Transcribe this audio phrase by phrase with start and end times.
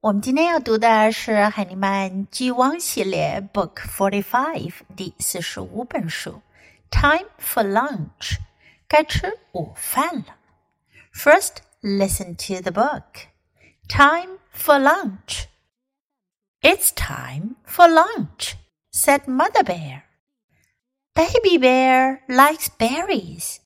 [0.00, 6.40] 我们今天要读的是海尼曼 G1 系列 Book Forty Five 第四十五本书。
[6.88, 8.38] Time for lunch，
[8.86, 10.36] 该吃午饭了。
[11.12, 13.26] First, listen to the book.
[13.88, 15.46] Time for lunch.
[16.60, 18.52] It's time for lunch,
[18.92, 20.02] said Mother Bear.
[21.12, 23.56] Baby Bear likes berries.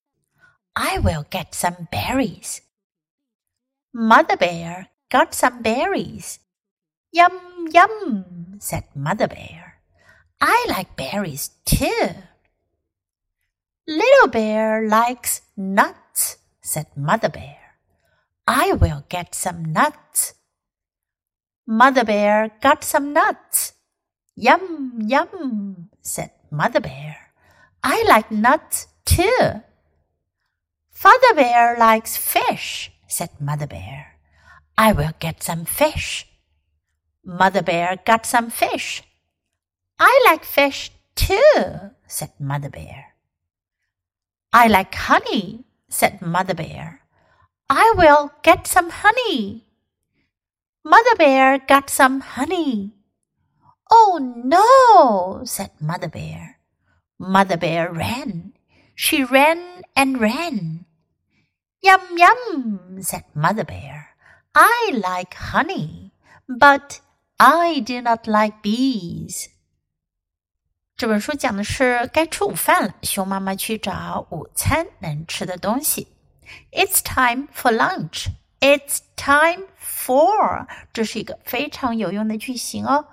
[0.73, 2.61] I will get some berries.
[3.93, 6.41] Mother Bear got some berries.
[7.13, 9.77] Yum, yum, said Mother Bear.
[10.41, 12.09] I like berries too.
[13.87, 17.77] Little Bear likes nuts, said Mother Bear.
[18.49, 20.33] I will get some nuts.
[21.67, 23.75] Mother Bear got some nuts.
[24.35, 27.35] Yum, yum, said Mother Bear.
[27.85, 29.61] I like nuts too.
[30.91, 34.12] Father Bear likes fish, said Mother Bear.
[34.83, 36.27] I will get some fish.
[37.25, 39.05] Mother Bear got some fish.
[39.97, 43.15] I like fish too, said Mother Bear.
[44.53, 47.03] I like honey, said Mother Bear.
[47.71, 49.69] I will get some honey.
[50.83, 52.91] Mother Bear got some honey.
[53.89, 56.59] Oh no, said Mother Bear.
[57.21, 58.53] Mother Bear ran.
[58.97, 60.87] She ran and ran.
[61.83, 64.12] Yum, yum, said Mother Bear.
[64.55, 66.11] I like honey,
[66.47, 67.01] but
[67.39, 69.47] I do not like bees.
[70.95, 76.09] 这本书讲的是该吃午饭了，熊妈妈去找午餐能吃的东西。
[76.71, 78.27] It's time for lunch.
[78.61, 83.07] It's time for，这是一个非常有用的句型哦，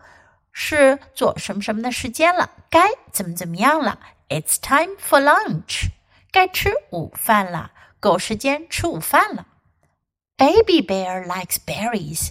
[0.51, 3.97] 是做什么什么的时间了，该怎么怎么样了。
[4.27, 5.87] It's time for lunch，
[6.31, 9.47] 该吃午饭了，够时间吃午饭了。
[10.38, 12.30] Baby bear likes berries.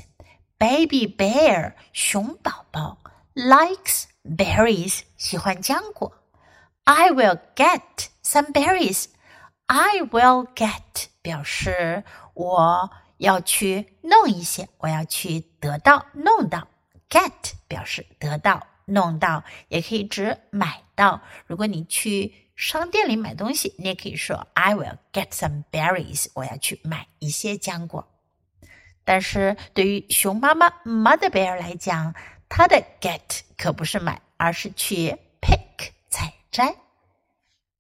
[0.60, 2.98] Baby bear 熊宝宝
[3.34, 6.24] likes berries 喜欢浆果。
[6.86, 9.06] I will get some berries.
[9.68, 12.04] I will get 表示
[12.34, 16.68] 我要去弄一些，我要去得到、弄到。
[17.10, 21.22] Get 表示得到、弄到，也可以指买到。
[21.48, 26.27] 如果你去 商店里买东西，你也可以说 I will get some berries。
[26.35, 28.09] 我要去买一些浆果。
[29.05, 32.17] 但是对于熊妈妈 Mother Bear 来讲，
[32.49, 36.75] 它的 get 可不是买，而是去 pick 采摘。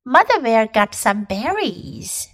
[0.04, 2.26] Mother Bear got some berries.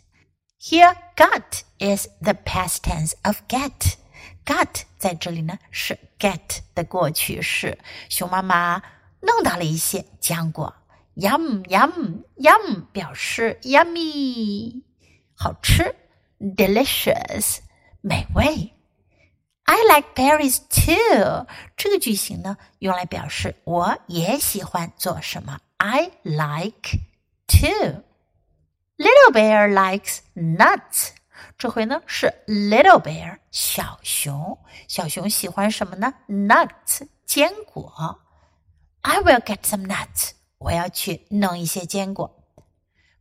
[0.60, 3.94] Here, got is the past tense of get.
[4.44, 7.78] Got 在这里呢是 get 的过去式。
[8.10, 8.82] 熊妈妈
[9.22, 10.76] 弄到了一些浆果。
[11.15, 14.83] Yum yum yum 表示 yummy，
[15.33, 15.93] 好吃；
[16.39, 17.57] delicious，
[18.01, 18.73] 美味。
[19.63, 21.45] I like berries too。
[21.75, 25.59] 这个句型呢，用来表示我也喜欢做什么。
[25.77, 26.99] I like
[27.47, 31.09] too。Little bear likes nuts。
[31.57, 36.13] 这回呢是 little bear 小熊，小熊喜欢什么呢？
[36.27, 38.21] nuts 坚果。
[39.01, 40.31] I will get some nuts。
[40.64, 42.42] 我要去弄一些坚果。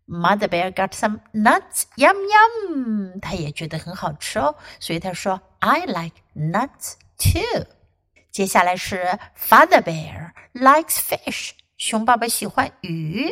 [0.08, 3.20] Mother bear got some nuts, yum yum。
[3.20, 7.66] 他也觉得很好吃哦，所以他说 I like nuts too。
[8.32, 11.52] 接下来是 Father bear likes fish。
[11.78, 13.30] 熊爸爸喜欢鱼。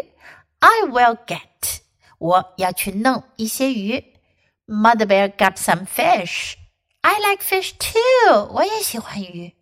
[0.59, 1.79] I will get。
[2.17, 4.13] 我要去弄一些鱼。
[4.67, 6.55] Mother bear got some fish.
[7.01, 8.45] I like fish too.
[8.53, 9.55] 我也喜欢鱼。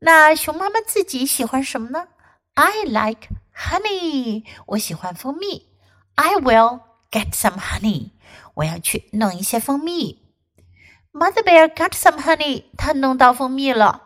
[0.00, 2.08] 那熊妈妈自己喜欢什么呢
[2.57, 5.67] ？I like honey，我喜欢蜂蜜。
[6.15, 8.11] I will get some honey，
[8.55, 10.21] 我要去弄一些蜂蜜。
[11.11, 14.01] Mother bear got some honey，她弄到蜂蜜了。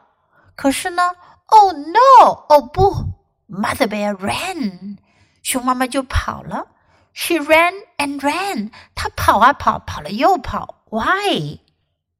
[0.55, 1.15] 可是呢，
[1.47, 3.13] Oh no，哦不，
[3.49, 4.97] Mother bear ran，
[5.43, 6.67] 熊妈妈就跑了。
[7.13, 10.83] She ran and ran，她跑啊跑，跑了又跑。
[10.89, 11.59] Why？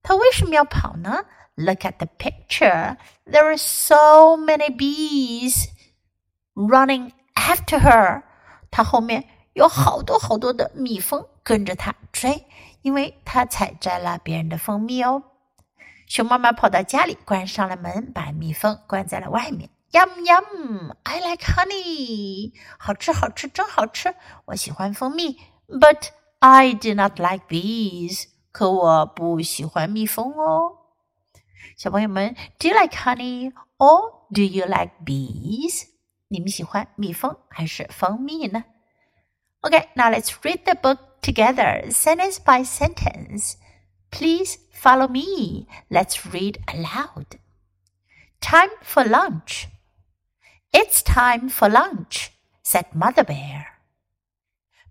[0.04, 1.26] 她为什么要跑呢？
[1.56, 2.98] Look at the picture.
[3.26, 5.70] There are so many bees
[6.69, 8.23] Running after her，
[8.71, 12.47] 她后面有好多好多的蜜蜂跟着她追，
[12.83, 15.23] 因为她采摘了别人的蜂蜜哦。
[16.07, 19.71] 熊妈妈跑到家里，关上了门，把蜜蜂关在了外面。
[19.93, 24.15] Yum yum, I like honey，好吃好吃真好吃，
[24.47, 25.39] 我喜欢蜂蜜。
[25.69, 30.79] But I do not like bees，可我不喜欢蜜蜂哦。
[31.77, 35.85] 小朋友们，Do you like honey or do you like bees？
[36.32, 38.64] 你们喜欢蜜蜂还是蜂蜜呢？
[39.62, 43.56] Okay, now let's read the book together, sentence by sentence.
[44.12, 45.68] Please follow me.
[45.90, 47.40] Let's read aloud.
[48.40, 49.68] Time for lunch.
[50.72, 52.30] It's time for lunch,
[52.64, 53.80] said Mother Bear.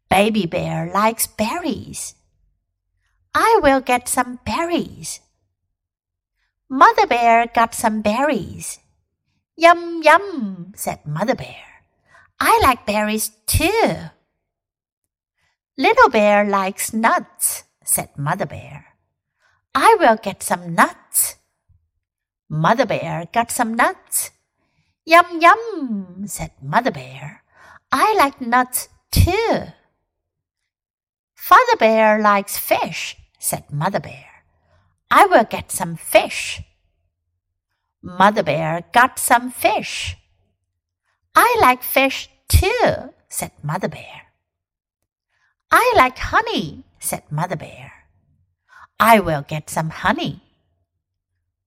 [0.09, 2.15] Baby Bear likes berries.
[3.35, 5.21] I will get some berries.
[6.69, 8.81] Mother Bear got some berries.
[9.58, 11.84] Yum, yum, said Mother Bear.
[12.40, 14.10] I like berries too.
[15.78, 18.86] Little Bear likes nuts, said Mother Bear.
[19.76, 21.38] I will get some nuts.
[22.50, 24.32] Mother Bear got some nuts.
[25.06, 27.44] Yum, yum, said Mother Bear.
[27.92, 29.74] I like nuts too.
[31.36, 34.26] Father Bear likes fish, said Mother Bear.
[35.10, 36.62] I will get some fish.
[38.02, 40.18] Mother Bear got some fish.
[41.36, 44.34] I like fish too, said Mother Bear.
[45.72, 47.94] I like honey, said Mother Bear.
[49.00, 50.42] I will get some honey.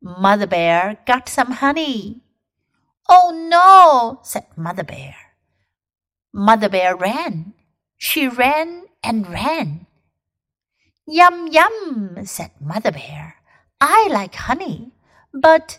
[0.02, 2.22] Mother Bear got some honey.
[3.08, 5.14] Oh no, said Mother Bear.
[6.32, 7.54] Mother Bear ran.
[7.96, 9.86] She ran and ran.
[11.06, 13.36] Yum, yum, said Mother Bear.
[13.80, 14.92] I like honey,
[15.32, 15.78] but